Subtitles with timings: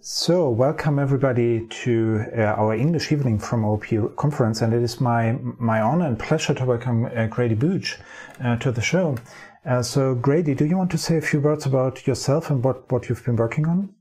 [0.00, 3.84] So, welcome everybody to uh, our English evening from OP
[4.16, 7.98] conference, and it is my my honor and pleasure to welcome uh, Grady Booch
[8.42, 9.16] uh, to the show.
[9.64, 12.90] Uh, so, Grady, do you want to say a few words about yourself and what,
[12.90, 13.94] what you've been working on?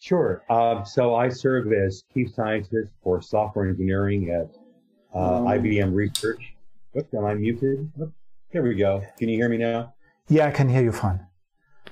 [0.00, 0.42] Sure.
[0.50, 4.50] Um, so, I serve as chief scientist for software engineering at
[5.14, 6.54] uh, IBM Research.
[6.98, 7.90] Oops, am I muted?
[8.52, 9.02] There we go.
[9.18, 9.94] Can you hear me now?
[10.28, 11.24] Yeah, I can hear you fine.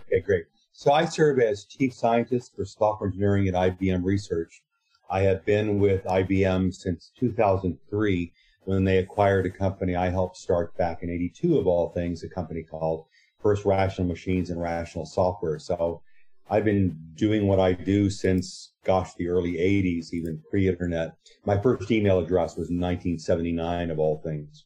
[0.06, 0.44] Okay, great.
[0.76, 4.60] So I serve as chief scientist for software engineering at IBM Research.
[5.08, 8.32] I have been with IBM since 2003
[8.64, 12.28] when they acquired a company I helped start back in 82 of all things, a
[12.28, 13.06] company called
[13.40, 15.60] First Rational Machines and Rational Software.
[15.60, 16.02] So
[16.50, 21.14] I've been doing what I do since, gosh, the early 80s, even pre-internet.
[21.46, 24.64] My first email address was 1979 of all things.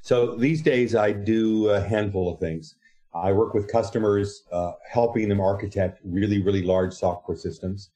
[0.00, 2.76] So these days I do a handful of things.
[3.14, 7.90] I work with customers, uh, helping them architect really, really large software systems.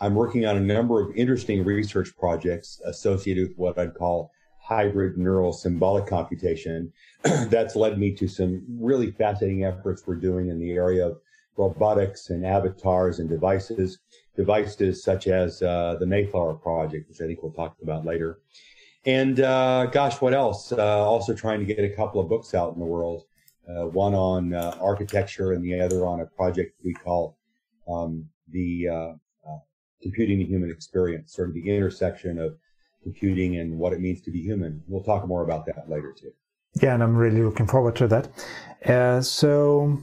[0.00, 5.18] I'm working on a number of interesting research projects associated with what I'd call hybrid
[5.18, 6.92] neural symbolic computation.
[7.22, 11.18] That's led me to some really fascinating efforts we're doing in the area of
[11.56, 13.98] robotics and avatars and devices,
[14.36, 18.38] devices such as uh, the Mayflower project, which I think we'll talk about later.
[19.04, 20.72] And uh, gosh, what else?
[20.72, 23.24] Uh, also trying to get a couple of books out in the world
[23.68, 27.36] uh, one on uh, architecture and the other on a project we call
[27.88, 29.12] um, the uh,
[29.48, 29.58] uh,
[30.02, 32.56] computing the human experience, sort of the intersection of
[33.02, 34.82] computing and what it means to be human.
[34.86, 36.32] We'll talk more about that later too.
[36.80, 38.28] Yeah, and I'm really looking forward to that.
[38.84, 39.98] Uh, so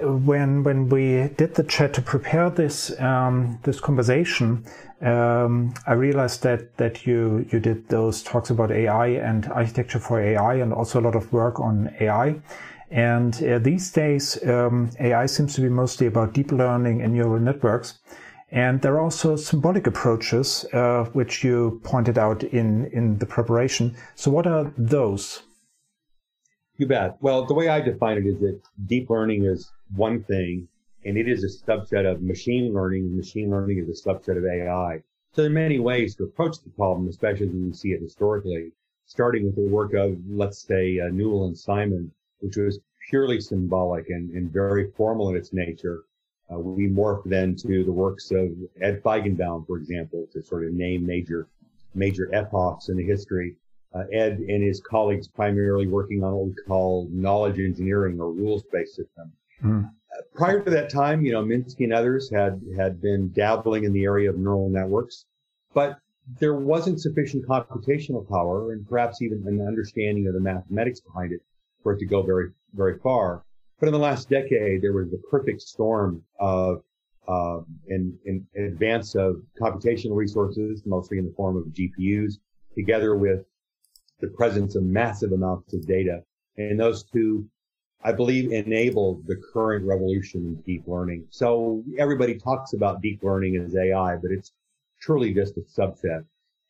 [0.00, 4.64] when when we did the chat to prepare this um, this conversation,
[5.00, 10.20] um, I realized that that you you did those talks about AI and architecture for
[10.20, 12.36] AI, and also a lot of work on AI.
[12.90, 17.40] And uh, these days, um, AI seems to be mostly about deep learning and neural
[17.40, 17.98] networks.
[18.50, 23.96] And there are also symbolic approaches, uh, which you pointed out in in the preparation.
[24.14, 25.42] So, what are those?
[26.76, 27.16] You bet.
[27.20, 30.68] Well, the way I define it is that deep learning is one thing,
[31.04, 33.16] and it is a subset of machine learning.
[33.16, 35.02] Machine learning is a subset of AI.
[35.32, 38.72] So there are many ways to approach the problem, especially when you see it historically,
[39.06, 44.10] starting with the work of, let's say, uh, Newell and Simon, which was purely symbolic
[44.10, 46.04] and, and very formal in its nature.
[46.52, 50.72] Uh, we morphed then to the works of Ed Feigenbaum, for example, to sort of
[50.72, 51.46] name major
[51.94, 53.54] major epochs in the history
[53.94, 58.94] uh, Ed and his colleagues primarily working on what we call knowledge engineering or rules-based
[58.94, 59.32] systems.
[59.64, 59.90] Mm.
[60.34, 64.04] Prior to that time, you know, Minsky and others had had been dabbling in the
[64.04, 65.24] area of neural networks,
[65.74, 65.98] but
[66.38, 71.40] there wasn't sufficient computational power and perhaps even an understanding of the mathematics behind it
[71.82, 73.44] for it to go very, very far.
[73.80, 76.82] But in the last decade, there was the perfect storm of
[77.28, 82.34] uh, in, in advance of computational resources, mostly in the form of GPUs,
[82.74, 83.44] together with
[84.20, 86.22] the presence of massive amounts of data.
[86.56, 87.48] And those two,
[88.04, 91.26] I believe, enable the current revolution in deep learning.
[91.30, 94.52] So everybody talks about deep learning as AI, but it's
[95.00, 96.24] truly just a subset.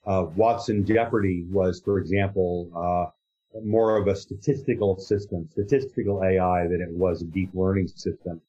[0.06, 6.80] Uh, Watson Jeopardy was, for example, uh, more of a statistical system, statistical AI than
[6.80, 8.40] it was a deep learning system.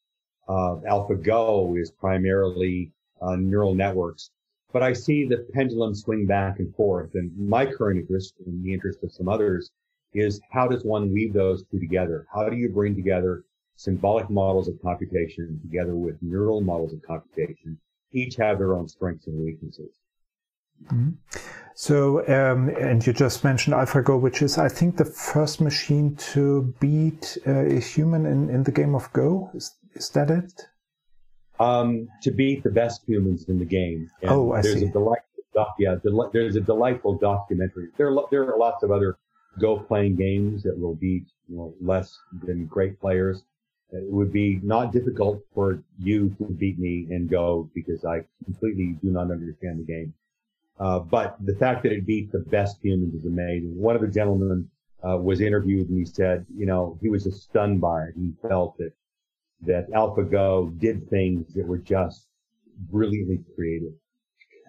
[0.48, 2.90] Uh, AlphaGo is primarily
[3.22, 4.30] uh, neural networks.
[4.72, 7.14] But I see the pendulum swing back and forth.
[7.14, 9.70] And my current interest, and the interest of some others,
[10.14, 12.26] is how does one weave those two together?
[12.32, 13.44] How do you bring together
[13.76, 17.78] symbolic models of computation together with neural models of computation?
[18.12, 19.92] Each have their own strengths and weaknesses.
[20.86, 21.10] Mm-hmm.
[21.76, 26.74] So, um, and you just mentioned AlphaGo, which is, I think, the first machine to
[26.80, 29.50] beat uh, a human in, in the game of Go.
[29.54, 30.52] Is, is that it?
[31.60, 34.10] um, to beat the best humans in the game.
[34.22, 34.86] And oh, I there's see.
[34.86, 35.96] A delightful, yeah,
[36.32, 37.88] there's a delightful documentary.
[37.96, 39.18] There, are, there are lots of other
[39.58, 43.42] Go playing games that will beat you know, less than great players.
[43.90, 48.96] It would be not difficult for you to beat me in Go because I completely
[49.02, 50.14] do not understand the game.
[50.80, 53.80] Uh, but the fact that it beat the best humans is amazing.
[53.80, 54.68] One of the gentlemen
[55.06, 58.14] uh, was interviewed and he said, you know, he was stunned by it.
[58.16, 58.92] He felt that
[59.62, 62.26] that AlphaGo did things that were just
[62.90, 63.92] brilliantly creative.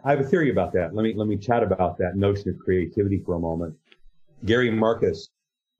[0.03, 0.93] I have a theory about that.
[0.93, 3.75] Let me let me chat about that notion of creativity for a moment.
[4.43, 5.29] Gary Marcus,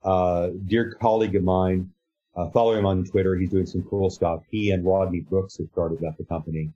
[0.02, 1.90] uh, dear colleague of mine,
[2.36, 3.36] uh, follow him on Twitter.
[3.36, 4.42] He's doing some cool stuff.
[4.50, 6.72] He and Rodney Brooks have started up the company.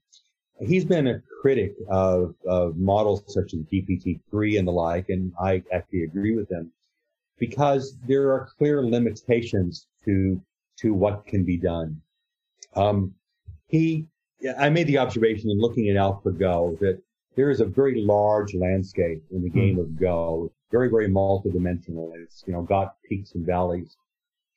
[0.60, 5.62] He's been a critic of, of models such as GPT-3 and the like, and I
[5.72, 6.72] actually agree with him
[7.38, 10.40] because there are clear limitations to
[10.78, 12.00] to what can be done.
[12.74, 13.14] Um,
[13.66, 14.06] he
[14.58, 17.00] I made the observation in looking at AlphaGo that
[17.36, 19.80] there is a very large landscape in the game mm.
[19.80, 22.12] of Go, very, very multidimensional.
[22.16, 23.96] It's, you know, got peaks and valleys.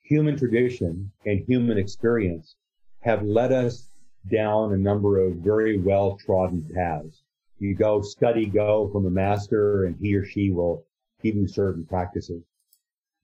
[0.02, 2.56] Human tradition and human experience
[3.00, 3.90] have led us
[4.30, 7.22] down a number of very well trodden paths.
[7.58, 10.84] You go study Go from a master and he or she will
[11.22, 12.42] give you certain practices.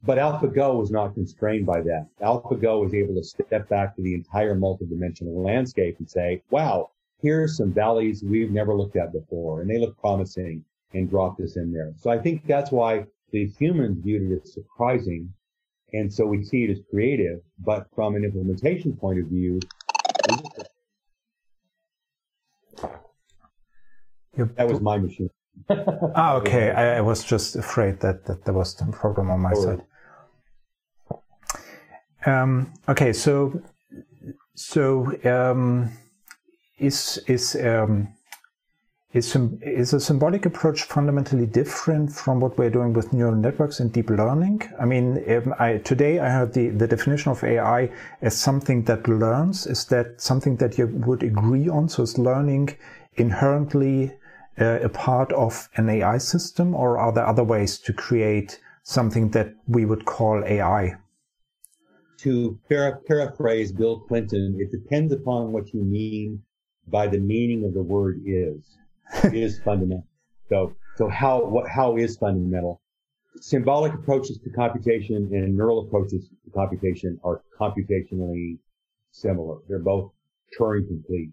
[0.02, 2.06] But AlphaGo was not constrained by that.
[2.22, 6.90] AlphaGo was able to step back to the entire multidimensional landscape and say, wow,
[7.20, 11.56] here's some valleys we've never looked at before, and they look promising, and drop this
[11.56, 11.92] in there.
[11.98, 15.32] So I think that's why the humans viewed it as surprising,
[15.92, 17.40] and so we see it as creative.
[17.58, 19.60] But from an implementation point of view,
[24.36, 25.30] that was my machine.
[25.70, 26.70] ah, okay.
[26.70, 29.64] I, I, was just afraid that, that there was some problem on my oh.
[29.64, 29.82] side.
[32.26, 33.60] Um, okay, so
[34.54, 35.90] so um,
[36.78, 38.08] is is um,
[39.12, 43.92] is, is a symbolic approach fundamentally different from what we're doing with neural networks and
[43.92, 44.62] deep learning?
[44.78, 45.24] I mean,
[45.58, 47.90] I, today I heard the, the definition of AI
[48.22, 49.66] as something that learns.
[49.66, 51.88] Is that something that you would agree on?
[51.88, 52.76] So is learning
[53.14, 54.12] inherently
[54.60, 59.30] uh, a part of an AI system, or are there other ways to create something
[59.30, 60.94] that we would call AI?
[62.18, 66.42] To para- paraphrase Bill Clinton, it depends upon what you mean
[66.86, 68.76] by the meaning of the word is.
[69.32, 70.06] Is fundamental.
[70.48, 72.80] So, so how, what, how is fundamental?
[73.40, 78.58] Symbolic approaches to computation and neural approaches to computation are computationally
[79.12, 79.58] similar.
[79.68, 80.12] They're both
[80.58, 81.30] Turing complete.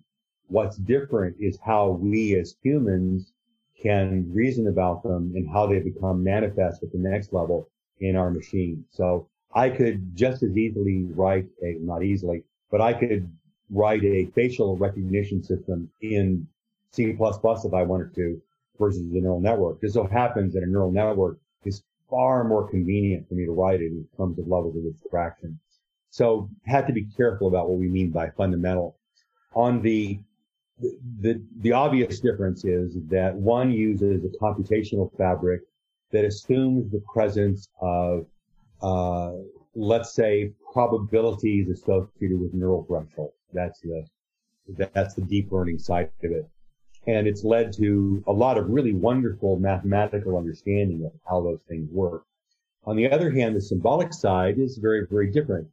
[0.48, 3.34] What's different is how we as humans
[3.82, 7.70] can reason about them and how they become manifest at the next level
[8.00, 8.86] in our machine.
[8.92, 13.32] So I could just as easily write a, not easily, but I could
[13.70, 16.48] write a facial recognition system in
[16.92, 18.42] C++ if I wanted to
[18.80, 19.81] versus a neural network.
[19.81, 23.81] This so happens that a neural network is far more convenient for me to write
[23.81, 25.60] it in terms of levels of abstraction.
[26.10, 28.98] So had to be careful about what we mean by fundamental.
[29.54, 30.19] On the
[31.22, 35.62] the, the obvious difference is that one uses a computational fabric
[36.12, 38.25] that assumes the presence of,
[38.81, 39.31] uh,
[39.75, 43.33] let's say, probabilities associated with neural thresholds.
[43.54, 44.06] That's the
[44.94, 46.48] that's the deep learning side of it,
[47.07, 51.89] and it's led to a lot of really wonderful mathematical understanding of how those things
[51.92, 52.24] work.
[52.83, 55.68] On the other hand, the symbolic side is very very different.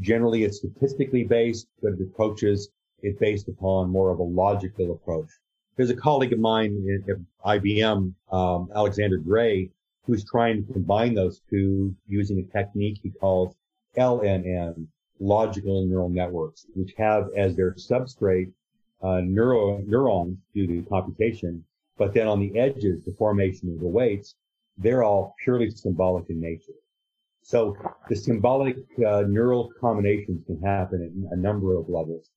[0.00, 2.70] Generally, it's statistically based, but it approaches
[3.02, 5.28] it based upon more of a logical approach.
[5.76, 9.70] There's a colleague of mine at IBM, um, Alexander Gray,
[10.04, 13.54] who's trying to combine those two using a technique he calls
[13.96, 14.86] LNN,
[15.20, 18.52] logical neural networks, which have as their substrate
[19.02, 21.64] uh, neuro, neurons due to computation,
[21.98, 24.34] but then on the edges, the formation of the weights,
[24.78, 26.72] they're all purely symbolic in nature.
[27.42, 27.76] So
[28.08, 32.30] the symbolic uh, neural combinations can happen at a number of levels.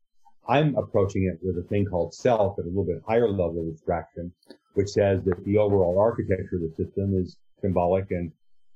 [0.47, 3.67] I'm approaching it with a thing called self at a little bit higher level of
[3.67, 4.31] abstraction,
[4.73, 8.31] which says that the overall architecture of the system is symbolic and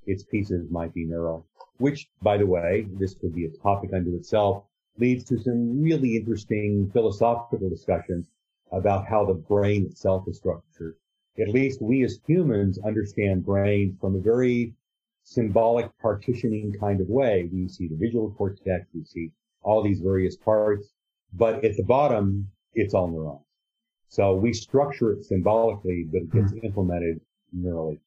[0.06, 1.45] its pieces might be neural,
[1.77, 4.63] which, by the way, this could be a topic unto itself,
[5.00, 8.28] leads to some really interesting philosophical discussions
[8.72, 10.95] about how the brain itself is structured.
[11.40, 14.76] At least we as humans understand brain from a very
[15.23, 17.50] symbolic partitioning kind of way.
[17.52, 19.31] We see the visual cortex, we see
[19.62, 20.90] all these various parts,
[21.33, 23.45] but at the bottom, it's all neurons.
[24.07, 26.66] So we structure it symbolically, but it gets mm-hmm.
[26.66, 27.21] implemented
[27.56, 28.00] neurally.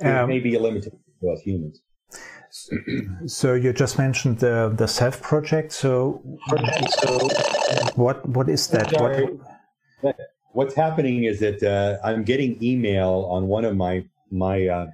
[0.00, 1.82] So um, it may be a limitation to us humans.
[3.26, 5.72] So you just mentioned the the self project.
[5.72, 6.22] So,
[7.02, 7.28] so
[7.94, 8.92] what what is that?
[10.02, 10.16] What,
[10.52, 14.86] what's happening is that uh, I'm getting email on one of my my uh,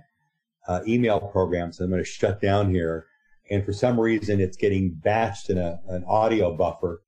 [0.68, 1.80] uh, email programs.
[1.80, 3.06] I'm going to shut down here,
[3.50, 7.02] and for some reason it's getting batched in a, an audio buffer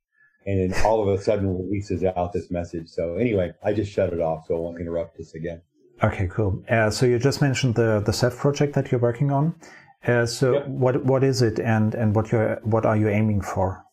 [0.47, 2.89] and then all of a sudden releases out this message.
[2.89, 5.61] So anyway, I just shut it off so it won't interrupt this again.
[6.03, 6.65] Okay, cool.
[6.69, 9.55] Uh, so you just mentioned the the Self project that you're working on.
[10.07, 10.69] Uh, so yep.
[10.69, 13.85] what what is it and and what you what are you aiming for?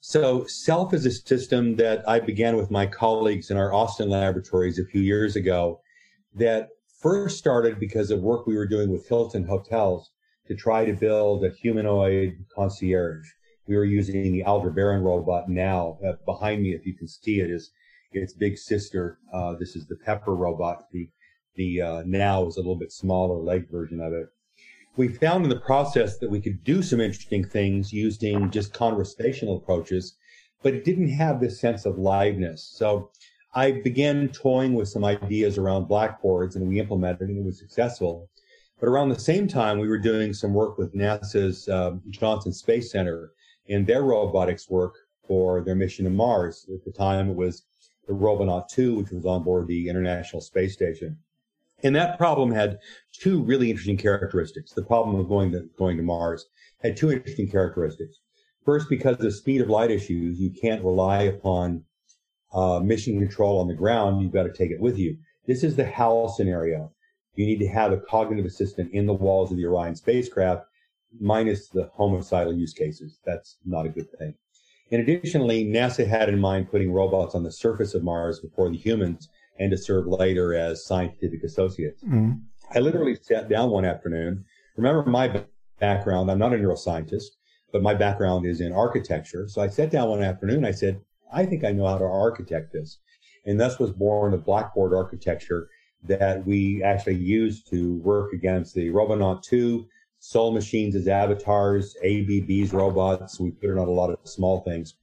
[0.00, 4.78] So Self is a system that I began with my colleagues in our Austin laboratories
[4.78, 5.80] a few years ago
[6.34, 6.68] that
[7.00, 10.10] first started because of work we were doing with Hilton hotels
[10.46, 13.26] to try to build a humanoid concierge.
[13.66, 15.98] We were using the Aldebaran robot Nao.
[16.04, 17.70] Uh, behind me, if you can see it, is
[18.12, 19.18] its big sister.
[19.32, 20.86] Uh, this is the Pepper robot.
[20.92, 21.08] The
[21.56, 24.28] the uh, Nao is a little bit smaller leg version of it.
[24.96, 29.58] We found in the process that we could do some interesting things using just conversational
[29.58, 30.16] approaches,
[30.62, 32.60] but it didn't have this sense of liveness.
[32.60, 33.10] So
[33.54, 37.58] I began toying with some ideas around blackboards and we implemented it and it was
[37.58, 38.30] successful.
[38.80, 42.90] But around the same time, we were doing some work with NASA's um, Johnson Space
[42.90, 43.32] Center
[43.66, 44.94] in their robotics work
[45.26, 46.66] for their mission to Mars.
[46.72, 47.64] At the time, it was
[48.06, 51.18] the Robonaut 2, which was on board the International Space Station.
[51.86, 52.78] And that problem had
[53.12, 54.72] two really interesting characteristics.
[54.72, 56.44] The problem of going to, going to Mars
[56.82, 58.18] had two interesting characteristics.
[58.64, 61.84] First, because of the speed of light issues, you can't rely upon
[62.52, 64.20] uh, mission control on the ground.
[64.20, 65.16] You've got to take it with you.
[65.46, 66.90] This is the HAL scenario.
[67.36, 70.64] You need to have a cognitive assistant in the walls of the Orion spacecraft,
[71.20, 73.20] minus the homicidal use cases.
[73.24, 74.34] That's not a good thing.
[74.90, 78.76] And additionally, NASA had in mind putting robots on the surface of Mars before the
[78.76, 82.02] humans and to serve later as scientific associates.
[82.04, 82.40] Mm.
[82.74, 84.44] I literally sat down one afternoon.
[84.76, 85.44] Remember my
[85.78, 87.26] background, I'm not a neuroscientist,
[87.72, 89.48] but my background is in architecture.
[89.48, 90.64] So I sat down one afternoon.
[90.64, 91.00] I said,
[91.32, 92.98] I think I know how to architect this.
[93.44, 95.68] And thus was born the Blackboard architecture
[96.02, 99.86] that we actually used to work against the Robonaut 2,
[100.18, 103.38] Soul Machines as avatars, ABB's robots.
[103.38, 104.94] We put it on a lot of small things.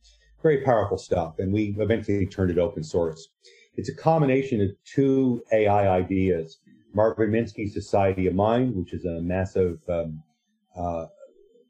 [0.41, 1.39] Very powerful stuff.
[1.39, 3.29] And we eventually turned it open source.
[3.75, 6.59] It's a combination of two AI ideas.
[6.93, 10.21] Marvin Minsky's Society of Mind, which is a massive, um,
[10.75, 11.07] uh,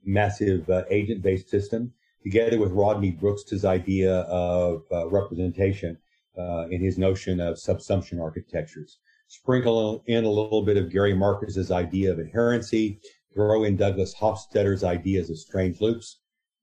[0.03, 5.97] massive uh, agent-based system, together with Rodney Brooks' idea of uh, representation
[6.37, 8.99] uh, in his notion of subsumption architectures.
[9.27, 12.99] Sprinkle in a little bit of Gary Marcus's idea of inherency,
[13.33, 16.19] throw in Douglas Hofstadter's ideas of strange loops.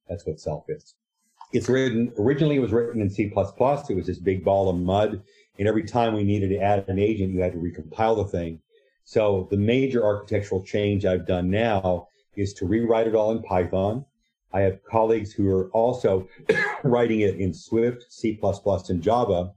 [0.07, 0.95] That's what self is.
[1.53, 3.25] It's written, originally it was written in C++.
[3.25, 5.23] It was this big ball of mud.
[5.59, 8.61] And every time we needed to add an agent, you had to recompile the thing.
[9.05, 14.05] So the major architectural change I've done now is to rewrite it all in Python.
[14.53, 16.29] I have colleagues who are also
[16.85, 18.39] writing it in Swift, C++,
[18.89, 19.53] and Java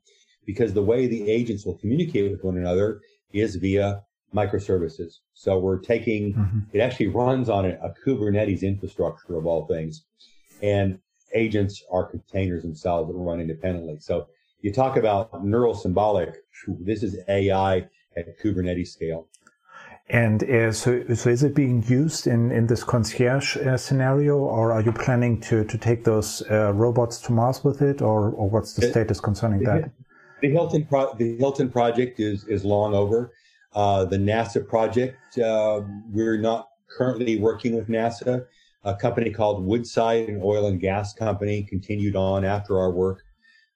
[0.45, 5.19] because the way the agents will communicate with one another is via microservices.
[5.33, 6.59] So we're taking, mm-hmm.
[6.73, 10.03] it actually runs on a, a, Kubernetes infrastructure of all things.
[10.61, 10.99] And
[11.33, 13.99] agents are containers themselves that run independently.
[13.99, 14.27] So
[14.61, 16.43] you talk about neural symbolic,
[16.79, 19.27] this is AI at Kubernetes scale.
[20.09, 24.71] And uh, so, so is it being used in, in this concierge uh, scenario, or
[24.73, 28.49] are you planning to, to take those uh, robots to Mars with it, or, or
[28.49, 29.91] what's the status concerning the, that?
[30.41, 33.31] The Hilton pro- the Hilton project is is long over.
[33.73, 38.45] Uh, the NASA project, uh, we're not currently working with NASA.
[38.83, 43.23] A company called Woodside, an oil and gas company, continued on after our work.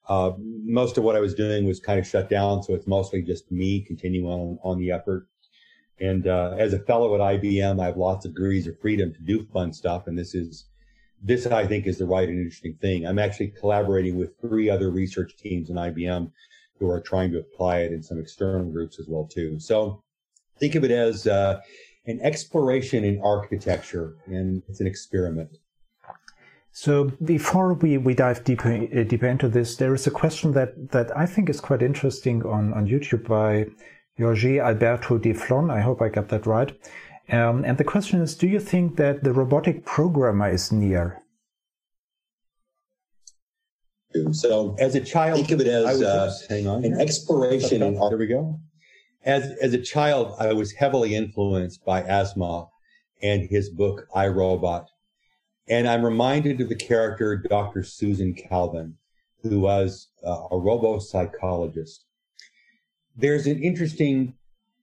[0.09, 3.21] Uh, most of what I was doing was kind of shut down, so it's mostly
[3.21, 5.27] just me continuing on, on the effort.
[5.99, 9.21] And uh, as a fellow at IBM, I have lots of degrees of freedom to
[9.21, 10.65] do fun stuff, and this is
[11.23, 13.05] this I think is the right and interesting thing.
[13.05, 16.31] I'm actually collaborating with three other research teams in IBM
[16.79, 19.59] who are trying to apply it in some external groups as well too.
[19.59, 20.03] So
[20.59, 21.61] think of it as uh,
[22.07, 25.57] an exploration in architecture, and it's an experiment.
[26.71, 30.91] So before we, we dive deeper uh, deeper into this, there is a question that,
[30.91, 33.67] that I think is quite interesting on, on YouTube by
[34.17, 35.71] Jorge Alberto de Flon.
[35.71, 36.71] I hope I got that right.
[37.29, 41.21] Um, and the question is, do you think that the robotic programmer is near?
[44.31, 48.11] So as a child, think of it as uh, hang on, an exploration in art.
[48.11, 48.59] There we go.
[49.27, 52.69] As as a child, I was heavily influenced by Asimov
[53.21, 54.87] and his book I Robot,
[55.67, 57.83] and I'm reminded of the character Dr.
[57.83, 58.95] Susan Calvin,
[59.43, 62.05] who was uh, a robo psychologist.
[63.17, 64.33] There's an interesting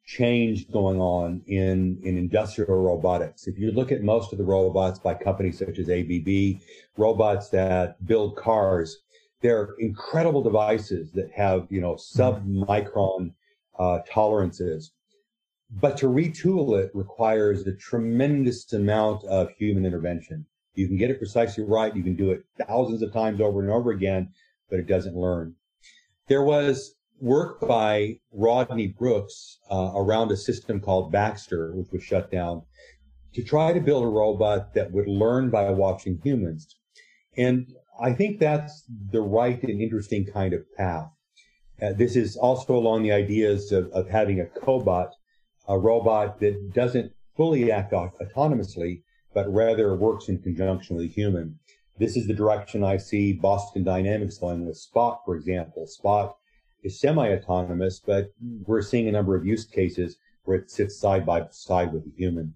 [0.05, 3.47] change going on in, in industrial robotics.
[3.47, 6.61] If you look at most of the robots by companies such as ABB,
[6.99, 8.99] robots that build cars,
[9.41, 13.33] they're incredible devices that have, you know, sub-micron
[13.79, 14.93] uh, tolerances.
[15.71, 20.47] But to retool it requires a tremendous amount of human intervention.
[20.75, 21.95] You can get it precisely right.
[21.95, 24.31] You can do it thousands of times over and over again,
[24.69, 25.55] but it doesn't learn.
[26.29, 32.31] There was work by Rodney Brooks uh, around a system called Baxter, which was shut
[32.31, 32.63] down,
[33.35, 36.77] to try to build a robot that would learn by watching humans.
[37.37, 41.11] And I think that's the right and interesting kind of path.
[41.83, 45.11] Uh, this is also along the ideas of, of having a cobot,
[45.69, 49.03] a robot that doesn't fully act autonomously,
[49.33, 51.59] but rather works in conjunction with a human.
[51.99, 55.87] This is the direction I see Boston Dynamics going with Spot, for example.
[55.87, 56.37] Spot
[56.83, 58.33] is semi-autonomous, but
[58.67, 62.13] we're seeing a number of use cases where it sits side by side with a
[62.17, 62.55] human.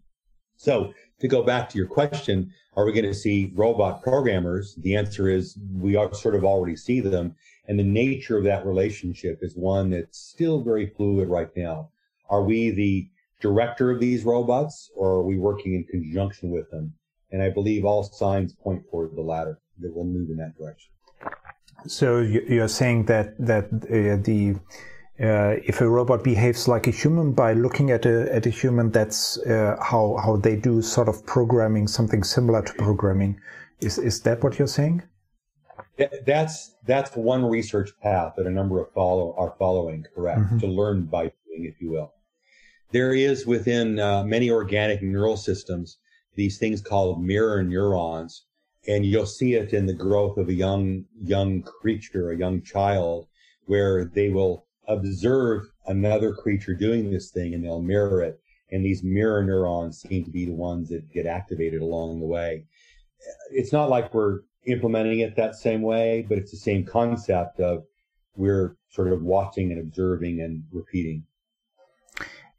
[0.57, 4.75] So to go back to your question, are we going to see robot programmers?
[4.77, 7.35] The answer is we are sort of already see them.
[7.69, 11.91] And the nature of that relationship is one that's still very fluid right now.
[12.31, 13.09] Are we the
[13.41, 16.95] director of these robots or are we working in conjunction with them?
[17.31, 20.91] And I believe all signs point toward the latter, that we'll move in that direction.
[21.87, 24.57] So you're saying that, that uh, the
[25.21, 28.93] uh, if a robot behaves like a human by looking at a at a human,
[28.93, 33.41] that's uh, how how they do sort of programming, something similar to programming.
[33.81, 35.03] Is is that what you're saying?
[36.25, 40.07] That's that's one research path that a number of follow are following.
[40.15, 40.59] Correct mm-hmm.
[40.59, 42.13] to learn by doing, if you will.
[42.93, 45.99] There is within uh, many organic neural systems
[46.37, 48.45] these things called mirror neurons,
[48.87, 53.27] and you'll see it in the growth of a young young creature, a young child,
[53.67, 58.41] where they will observe another creature doing this thing and they'll mirror it.
[58.71, 62.65] And these mirror neurons seem to be the ones that get activated along the way.
[63.51, 67.85] It's not like we're implementing it that same way, but it's the same concept of
[68.37, 71.25] we're sort of watching and observing and repeating.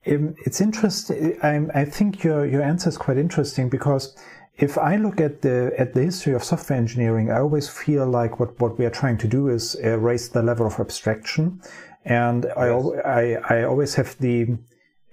[0.08, 1.38] Um, it's interesting.
[1.44, 4.16] I, I think your, your answer is quite interesting because
[4.58, 8.40] if I look at the at the history of software engineering, I always feel like
[8.40, 11.62] what, what we are trying to do is uh, raise the level of abstraction
[12.06, 12.58] and yes.
[12.58, 14.58] I, I, I always have the,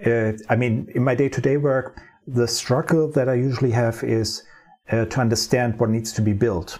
[0.05, 4.03] uh, I mean, in my day to day work, the struggle that I usually have
[4.03, 4.43] is
[4.91, 6.79] uh, to understand what needs to be built.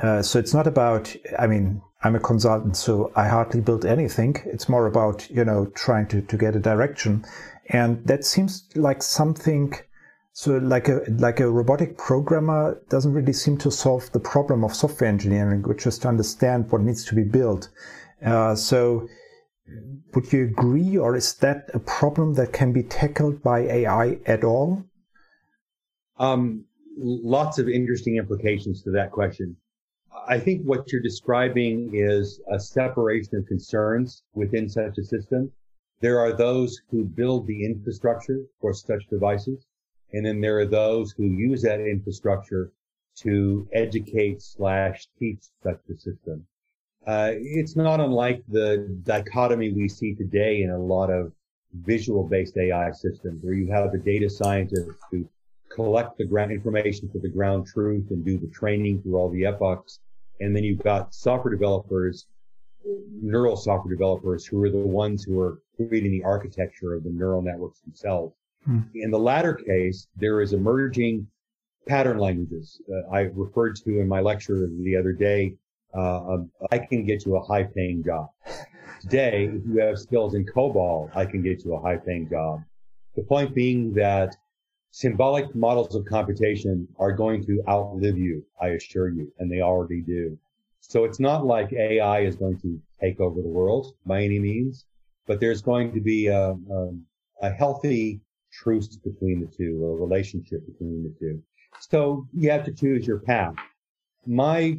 [0.00, 4.36] Uh, so it's not about, I mean, I'm a consultant, so I hardly build anything.
[4.46, 7.24] It's more about, you know, trying to, to get a direction.
[7.68, 9.74] And that seems like something,
[10.32, 14.74] so like a, like a robotic programmer doesn't really seem to solve the problem of
[14.74, 17.68] software engineering, which is to understand what needs to be built.
[18.24, 19.08] Uh, so
[20.14, 24.44] would you agree, or is that a problem that can be tackled by AI at
[24.44, 24.84] all?
[26.18, 26.64] Um,
[26.98, 29.56] lots of interesting implications to that question.
[30.28, 35.50] I think what you're describing is a separation of concerns within such a system.
[36.00, 39.66] There are those who build the infrastructure for such devices,
[40.12, 42.72] and then there are those who use that infrastructure
[43.16, 46.46] to educate slash teach such a system.
[47.06, 51.32] Uh, it's not unlike the dichotomy we see today in a lot of
[51.72, 55.28] visual based AI systems where you have the data scientists who
[55.74, 59.46] collect the ground information for the ground truth and do the training through all the
[59.46, 60.00] epochs.
[60.40, 62.26] And then you've got software developers,
[63.10, 67.42] neural software developers who are the ones who are creating the architecture of the neural
[67.42, 68.34] networks themselves.
[68.64, 68.80] Hmm.
[68.94, 71.26] In the latter case, there is emerging
[71.86, 72.80] pattern languages.
[72.88, 75.56] Uh, I referred to in my lecture the other day
[75.94, 78.28] uh, um, I can get you a high paying job.
[79.02, 82.62] Today, if you have skills in COBOL, I can get you a high paying job.
[83.16, 84.36] The point being that
[84.92, 90.02] symbolic models of computation are going to outlive you, I assure you, and they already
[90.02, 90.38] do.
[90.80, 94.84] So it's not like AI is going to take over the world by any means,
[95.26, 96.90] but there's going to be a, a,
[97.40, 98.20] a healthy
[98.52, 101.42] truce between the two, or a relationship between the two.
[101.80, 103.54] So you have to choose your path.
[104.26, 104.78] My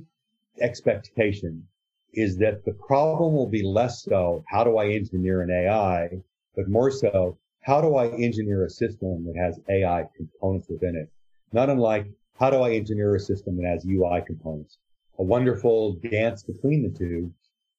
[0.62, 1.68] expectation
[2.14, 6.22] is that the problem will be less so, how do I engineer an AI,
[6.56, 11.10] but more so, how do I engineer a system that has AI components within it?
[11.52, 12.08] Not unlike,
[12.40, 14.78] how do I engineer a system that has UI components?
[15.20, 17.34] A wonderful dance between the two.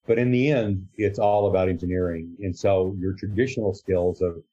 [0.07, 2.35] But in the end, it's all about engineering.
[2.39, 4.43] And so your traditional skills of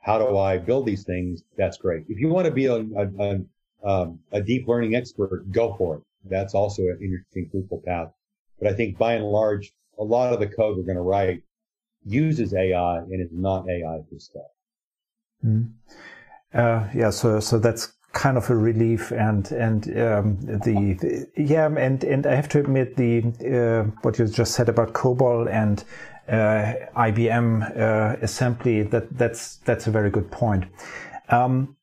[0.00, 1.42] how do I build these things?
[1.56, 2.04] That's great.
[2.08, 3.40] If you want to be a, a, a,
[3.84, 8.12] um, a deep learning expert, go for it that's also an interesting, fruitful path.
[8.60, 11.42] But I think by and large, a lot of the code we're going to write
[12.04, 14.51] uses AI and is not AI for stuff.
[15.44, 15.70] Mm.
[16.54, 21.66] Uh, yeah, so so that's kind of a relief, and and um, the, the, yeah,
[21.66, 25.82] and and I have to admit the uh, what you just said about COBOL and
[26.28, 30.64] uh, IBM uh, assembly that that's that's a very good point.
[31.30, 31.76] Um,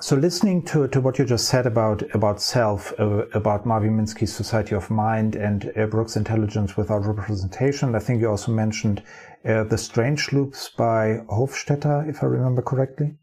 [0.00, 4.32] so listening to, to what you just said about about self, uh, about Marvin Minsky's
[4.32, 9.02] Society of Mind and uh, Brooks' Intelligence Without Representation, I think you also mentioned
[9.46, 13.16] uh, the Strange Loops by Hofstadter, if I remember correctly.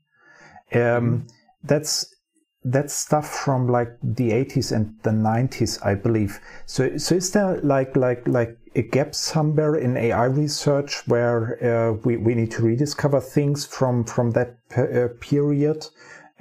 [0.73, 1.27] Um,
[1.63, 2.15] that's
[2.63, 6.39] that's stuff from like the 80s and the 90s, I believe.
[6.65, 11.93] So so is there like like like a gap somewhere in AI research where uh,
[12.03, 15.87] we we need to rediscover things from from that uh, period?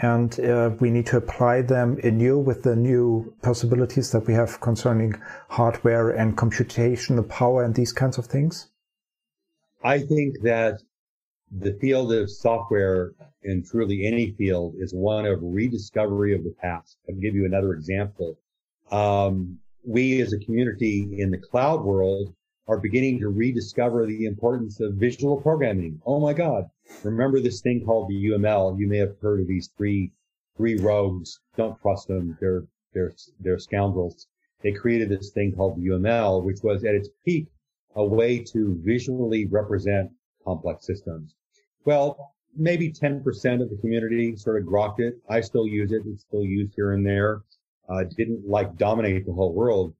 [0.02, 4.60] and uh, we need to apply them anew with the new possibilities that we have
[4.60, 5.14] concerning
[5.50, 8.69] hardware and computational power and these kinds of things?
[9.82, 10.82] I think that
[11.50, 13.12] the field of software
[13.42, 16.98] and truly any field is one of rediscovery of the past.
[17.08, 18.38] I'll give you another example.
[18.90, 22.34] Um, we as a community in the cloud world
[22.68, 26.00] are beginning to rediscover the importance of visual programming.
[26.04, 26.68] Oh my God.
[27.02, 28.78] Remember this thing called the UML.
[28.78, 30.12] You may have heard of these three,
[30.56, 31.40] three rogues.
[31.56, 32.36] Don't trust them.
[32.38, 34.26] They're, they're, they're scoundrels.
[34.62, 37.46] They created this thing called the UML, which was at its peak
[37.96, 40.10] a way to visually represent
[40.44, 41.34] complex systems.
[41.84, 43.24] Well, maybe 10%
[43.62, 45.14] of the community sort of grokked it.
[45.28, 46.02] I still use it.
[46.06, 47.42] It's still used here and there.
[47.88, 49.94] Uh, didn't like dominate the whole world.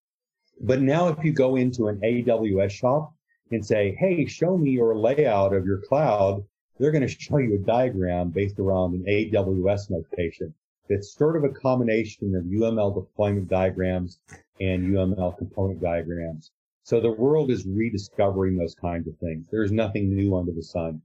[0.61, 3.14] But now if you go into an AWS shop
[3.50, 6.44] and say, Hey, show me your layout of your cloud,
[6.79, 10.55] they're going to show you a diagram based around an AWS notation.
[10.88, 14.18] It's sort of a combination of UML deployment diagrams
[14.61, 16.50] and UML component diagrams.
[16.90, 19.46] So the world is rediscovering those kinds of things.
[19.48, 21.00] There's nothing new under the sun.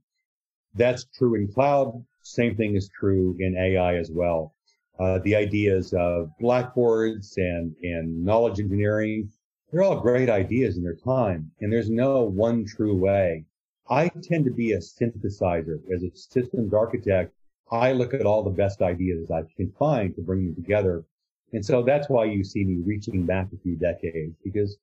[0.74, 2.04] That's true in cloud.
[2.22, 4.52] Same thing is true in AI as well.
[4.98, 9.30] Uh, the ideas of blackboards and, and knowledge engineering,
[9.70, 11.52] they're all great ideas in their time.
[11.60, 13.44] And there's no one true way.
[13.88, 17.32] I tend to be a synthesizer as a systems architect.
[17.70, 21.04] I look at all the best ideas I can find to bring them together.
[21.52, 24.76] And so that's why you see me reaching back a few decades because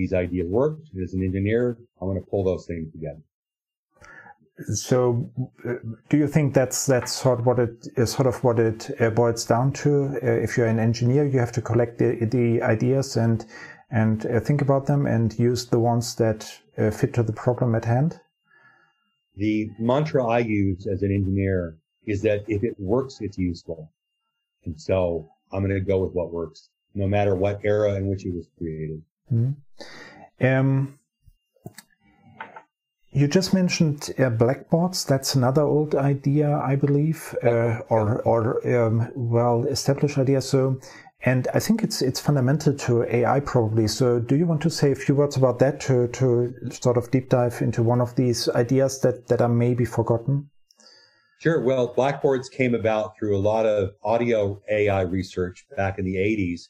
[0.00, 0.88] these ideas worked.
[1.02, 3.22] As an engineer, I want to pull those things together.
[4.74, 5.30] So,
[5.66, 5.74] uh,
[6.10, 9.10] do you think that's that's sort of what it is sort of what it uh,
[9.10, 9.90] boils down to?
[10.22, 13.46] Uh, if you're an engineer, you have to collect the, the ideas and
[13.90, 16.40] and uh, think about them and use the ones that
[16.78, 18.20] uh, fit to the problem at hand.
[19.36, 23.90] The mantra I use as an engineer is that if it works, it's useful,
[24.64, 28.26] and so I'm going to go with what works, no matter what era in which
[28.26, 29.02] it was created.
[29.32, 29.54] Mm
[30.40, 30.98] um,
[33.12, 35.04] you just mentioned uh, blackboards.
[35.04, 40.40] That's another old idea, I believe, uh, or or um, well established idea.
[40.40, 40.78] So,
[41.24, 43.88] and I think it's it's fundamental to AI probably.
[43.88, 47.10] So, do you want to say a few words about that to to sort of
[47.10, 50.48] deep dive into one of these ideas that that are maybe forgotten?
[51.40, 51.62] Sure.
[51.62, 56.68] Well, blackboards came about through a lot of audio AI research back in the 80s.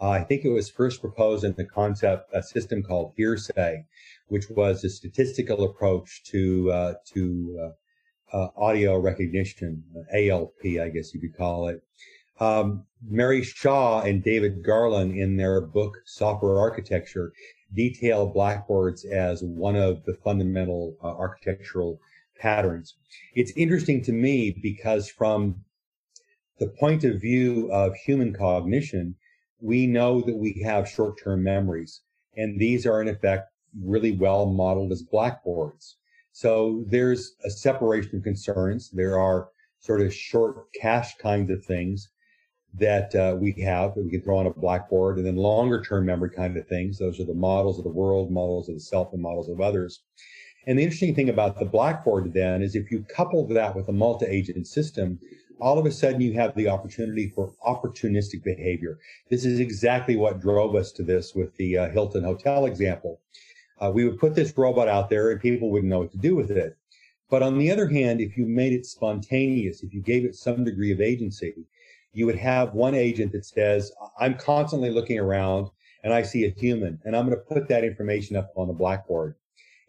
[0.00, 3.84] Uh, I think it was first proposed in the concept a system called Hearsay
[4.28, 7.72] which was a statistical approach to uh, to
[8.32, 9.82] uh, uh audio recognition,
[10.14, 11.82] ALP, I guess you could call it.
[12.40, 17.32] Um, Mary Shaw and David Garlan, in their book Software Architecture,
[17.74, 22.00] detail blackboards as one of the fundamental uh, architectural
[22.38, 22.94] patterns.
[23.34, 25.64] It's interesting to me because from
[26.60, 29.16] the point of view of human cognition,
[29.60, 32.02] we know that we have short-term memories,
[32.36, 33.50] and these are in effect
[33.82, 35.96] really well modeled as blackboards.
[36.32, 38.90] So there's a separation of concerns.
[38.90, 39.48] There are
[39.80, 42.08] sort of short cache kinds of things
[42.74, 46.06] that uh, we have that we can throw on a blackboard and then longer term
[46.06, 46.98] memory kind of things.
[46.98, 50.02] Those are the models of the world, models of the self, and models of others.
[50.66, 53.92] And the interesting thing about the blackboard then is if you couple that with a
[53.92, 55.18] multi-agent system,
[55.60, 58.98] all of a sudden you have the opportunity for opportunistic behavior.
[59.30, 63.20] This is exactly what drove us to this with the uh, Hilton Hotel example
[63.80, 66.34] uh, we would put this robot out there and people wouldn't know what to do
[66.34, 66.76] with it.
[67.30, 70.64] But on the other hand, if you made it spontaneous, if you gave it some
[70.64, 71.66] degree of agency,
[72.12, 75.68] you would have one agent that says, I'm constantly looking around
[76.02, 78.74] and I see a human and I'm going to put that information up on the
[78.74, 79.34] blackboard.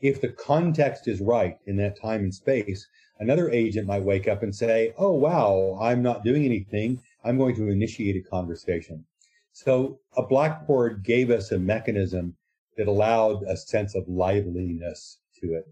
[0.01, 2.87] If the context is right in that time and space,
[3.19, 7.01] another agent might wake up and say, Oh, wow, I'm not doing anything.
[7.23, 9.05] I'm going to initiate a conversation.
[9.53, 12.35] So a blackboard gave us a mechanism
[12.77, 15.65] that allowed a sense of liveliness to it.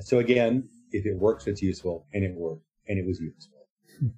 [0.00, 3.66] So again, if it works, it's useful, and it worked, and it was useful.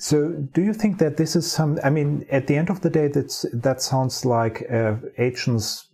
[0.00, 1.78] So, do you think that this is some?
[1.84, 5.88] I mean, at the end of the day, that's that sounds like uh, agents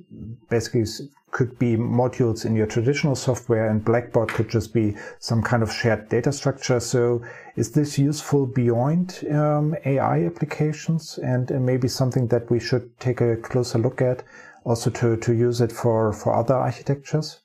[0.48, 0.84] basically
[1.30, 5.72] could be modules in your traditional software, and Blackboard could just be some kind of
[5.72, 6.80] shared data structure.
[6.80, 7.22] So,
[7.56, 13.20] is this useful beyond um, AI applications, and, and maybe something that we should take
[13.20, 14.22] a closer look at?
[14.66, 17.40] also to, to use it for, for other architectures?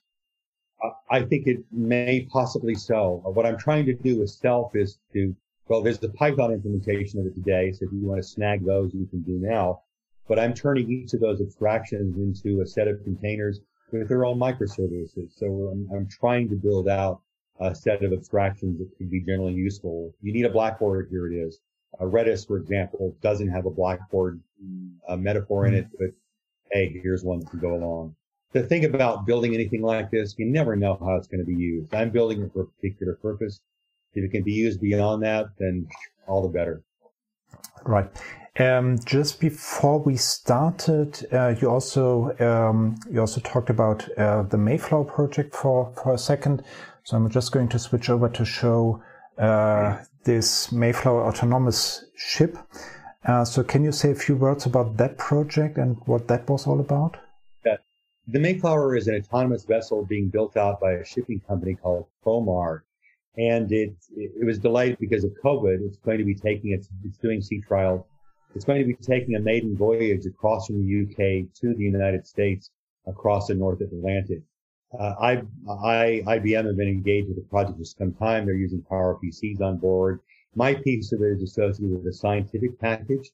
[1.08, 3.22] I think it may possibly so.
[3.24, 5.34] What I'm trying to do with Self is to,
[5.68, 7.70] well, there's the Python implementation of it today.
[7.70, 9.82] So if you want to snag those, you can do now.
[10.26, 13.60] But I'm turning each of those abstractions into a set of containers
[13.92, 15.32] with their own microservices.
[15.36, 17.20] So I'm, I'm trying to build out
[17.60, 20.14] a set of abstractions that can be generally useful.
[20.22, 21.08] You need a blackboard.
[21.10, 21.60] Here it is.
[22.00, 24.40] Uh, Redis, for example, doesn't have a blackboard
[25.08, 26.08] uh, metaphor in it, but
[26.72, 28.16] hey, here's one to go along.
[28.52, 31.54] the thing about building anything like this, you never know how it's going to be
[31.54, 31.94] used.
[31.94, 33.60] I'm building it for a particular purpose.
[34.14, 35.86] If it can be used beyond that, then
[36.26, 36.82] all the better.
[37.84, 38.08] Right.
[38.58, 44.58] Um, just before we started, uh, you also um, you also talked about uh, the
[44.58, 46.62] Mayflower project for for a second.
[47.04, 49.02] So I'm just going to switch over to show
[49.38, 52.58] uh, this Mayflower autonomous ship.
[53.24, 56.66] Uh, so can you say a few words about that project and what that was
[56.66, 57.16] all about?
[57.64, 57.76] Yeah.
[58.26, 62.82] The Mayflower is an autonomous vessel being built out by a shipping company called ProMare.
[63.38, 65.78] And it, it was delayed because of COVID.
[65.86, 68.04] It's going to be taking, it's, it's doing sea trials.
[68.54, 72.26] It's going to be taking a maiden voyage across from the UK to the United
[72.26, 72.70] States
[73.06, 74.42] across the North Atlantic.
[74.98, 78.44] Uh, I, I, IBM have been engaged with the project for some time.
[78.44, 80.20] They're using PowerPCs on board.
[80.54, 83.30] My piece of it is associated with a scientific package,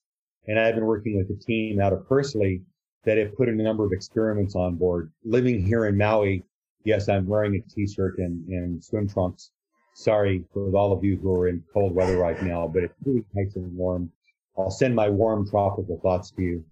[0.47, 2.63] and I've been working with a team out of Hursley
[3.05, 5.11] that have put a number of experiments on board.
[5.25, 6.45] Living here in Maui,
[6.85, 9.51] yes, I'm wearing a t-shirt and, and swim trunks.
[9.99, 13.25] Sorry for all of you who are in cold weather right now, but it's really
[13.35, 14.13] nice and warm.
[14.57, 16.65] I'll send my warm tropical thoughts to you.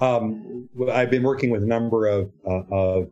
[0.00, 3.10] Um, I've been working with a number of, uh, of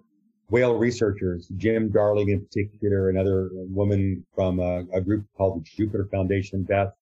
[0.51, 6.07] whale researchers, Jim Darling in particular, another woman from a, a group called the Jupiter
[6.11, 6.93] Foundation, Beth,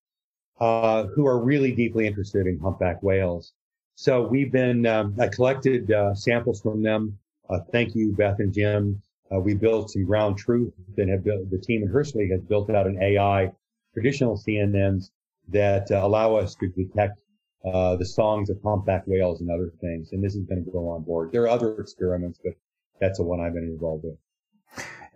[0.61, 3.53] uh, who are really deeply interested in humpback whales.
[3.97, 7.19] So we've been, um, I collected uh, samples from them.
[7.51, 9.03] Uh, thank you, Beth and Jim.
[9.35, 12.71] Uh, we built some ground truth and have built, the team in Hursley has built
[12.71, 13.51] out an AI
[13.93, 15.11] traditional CNNs
[15.49, 17.19] that uh, allow us to detect
[17.65, 20.11] uh, the songs of humpback whales and other things.
[20.13, 21.33] And this is going to go on board.
[21.33, 22.53] There are other experiments, but
[23.01, 24.17] that's the one I've been involved in.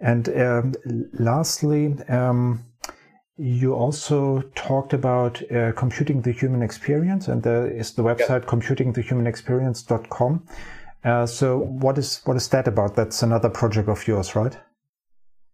[0.01, 0.75] And um,
[1.13, 2.65] lastly, um,
[3.37, 10.47] you also talked about uh, computing the human experience, and there is the website computingthehumanexperience.com.
[11.03, 12.95] Uh, so, what is what is that about?
[12.95, 14.57] That's another project of yours, right?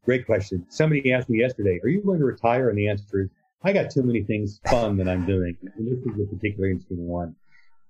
[0.05, 0.67] Great question.
[0.69, 3.31] Somebody asked me yesterday, "Are you going to retire?" And the answer is,
[3.63, 7.07] "I got too many things fun that I'm doing." And this is a particularly interesting
[7.07, 7.37] one.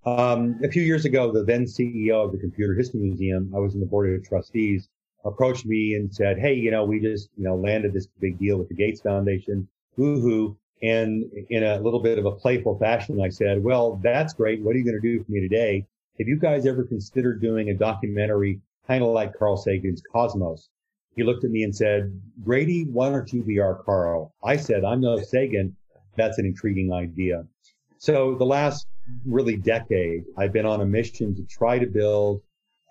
[0.05, 3.75] Um, a few years ago, the then CEO of the Computer History Museum, I was
[3.75, 4.89] in the board of trustees,
[5.25, 8.59] approached me and said, Hey, you know, we just, you know, landed this big deal
[8.59, 9.67] with the Gates Foundation.
[9.99, 10.57] Woohoo.
[10.83, 14.63] And in a little bit of a playful fashion, I said, well, that's great.
[14.63, 15.87] What are you going to do for me today?
[16.19, 20.71] Have you guys ever considered doing a documentary kind of like Carl Sagan's Cosmos?
[21.15, 24.33] He looked at me and said, Grady, why don't you be our Carl?
[24.43, 25.77] I said, I'm no Sagan.
[26.17, 27.45] That's an intriguing idea.
[27.99, 28.87] So the last
[29.27, 32.41] really decade, I've been on a mission to try to build,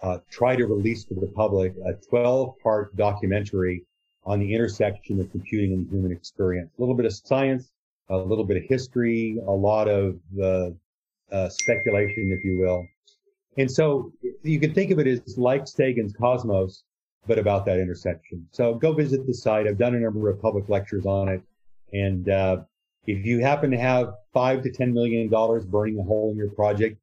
[0.04, 3.86] uh, try to release to the public a 12 part documentary
[4.24, 6.70] on the intersection of computing and human experience.
[6.78, 7.72] A little bit of science,
[8.08, 10.70] a little bit of history, a lot of uh,
[11.32, 12.86] uh, speculation, if you will.
[13.58, 14.12] And so
[14.44, 16.84] you can think of it as like Sagan's Cosmos,
[17.28, 18.48] but about that intersection.
[18.52, 19.68] So go visit the site.
[19.68, 21.42] I've done a number of public lectures on it.
[21.94, 22.58] And uh,
[23.08, 26.52] if you happen to have five to ten million dollars burning a hole in your
[26.52, 27.00] project,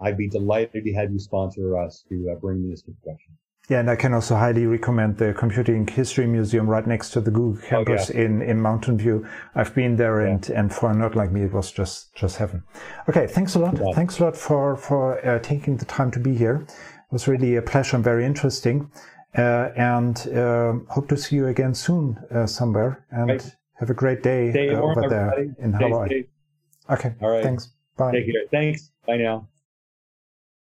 [0.00, 3.36] I'd be delighted to have you sponsor us to uh, bring this discussion.
[3.68, 7.30] Yeah, and I can also highly recommend the Computing History Museum right next to the
[7.30, 8.24] Google campus oh, yeah.
[8.24, 9.26] in, in Mountain View.
[9.54, 10.32] I've been there yeah.
[10.32, 12.64] and, and for a nerd like me, it was just, just heaven.
[13.08, 13.26] Okay.
[13.26, 13.76] Thanks a lot.
[13.76, 13.94] Yeah.
[13.94, 16.66] Thanks a lot for, for uh, taking the time to be here.
[16.66, 18.90] It was really a pleasure and very interesting.
[19.38, 23.06] Uh, and uh, hope to see you again soon uh, somewhere.
[23.10, 23.56] And right.
[23.78, 26.24] Have a great day uh, over there in Hawaii.
[26.88, 27.14] Okay.
[27.20, 27.42] All right.
[27.42, 27.70] Thanks.
[27.96, 28.12] Bye.
[28.12, 28.42] Take care.
[28.50, 28.92] Thanks.
[29.06, 29.48] Bye now.